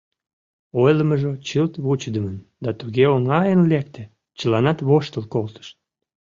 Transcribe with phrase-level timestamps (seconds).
[0.83, 4.03] Ойлымыжо чылт вучыдымын да туге оҥайын лекте,
[4.37, 5.75] чыланат воштыл колтышт.